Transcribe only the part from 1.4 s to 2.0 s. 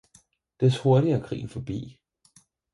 forbi!